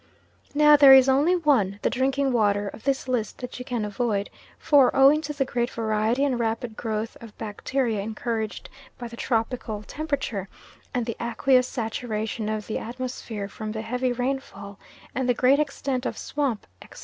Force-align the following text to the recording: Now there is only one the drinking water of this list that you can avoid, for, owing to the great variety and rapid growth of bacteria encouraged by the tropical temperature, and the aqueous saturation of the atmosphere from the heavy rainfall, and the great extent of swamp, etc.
Now 0.55 0.75
there 0.75 0.95
is 0.95 1.07
only 1.07 1.35
one 1.35 1.77
the 1.83 1.89
drinking 1.91 2.31
water 2.31 2.67
of 2.67 2.85
this 2.85 3.07
list 3.07 3.37
that 3.37 3.59
you 3.59 3.65
can 3.65 3.85
avoid, 3.85 4.31
for, 4.57 4.89
owing 4.95 5.21
to 5.21 5.31
the 5.31 5.45
great 5.45 5.69
variety 5.69 6.23
and 6.25 6.39
rapid 6.39 6.75
growth 6.75 7.15
of 7.21 7.37
bacteria 7.37 8.01
encouraged 8.01 8.67
by 8.97 9.07
the 9.07 9.15
tropical 9.15 9.83
temperature, 9.83 10.49
and 10.91 11.05
the 11.05 11.17
aqueous 11.19 11.67
saturation 11.67 12.49
of 12.49 12.65
the 12.65 12.79
atmosphere 12.79 13.47
from 13.47 13.73
the 13.73 13.83
heavy 13.83 14.11
rainfall, 14.11 14.79
and 15.13 15.29
the 15.29 15.35
great 15.35 15.59
extent 15.59 16.07
of 16.07 16.17
swamp, 16.17 16.65
etc. 16.81 16.99